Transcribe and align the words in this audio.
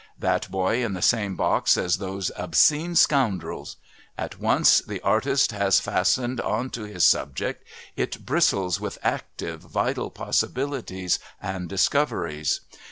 That 0.17 0.49
boy 0.49 0.83
in 0.83 0.93
the 0.93 1.01
same 1.03 1.35
box 1.35 1.77
as 1.77 1.97
those 1.99 2.31
obscene 2.35 2.95
scoundrels! 2.95 3.77
At 4.17 4.39
once 4.39 4.79
the 4.79 4.99
artist 5.01 5.51
has 5.51 5.79
fastened 5.79 6.41
on 6.41 6.71
to 6.71 6.85
his 6.85 7.05
subject, 7.05 7.63
it 7.95 8.25
bristles 8.25 8.79
with 8.79 8.97
active, 9.03 9.61
vital 9.61 10.09
possibilities 10.09 11.19
and 11.39 11.69
discoveries. 11.69 12.61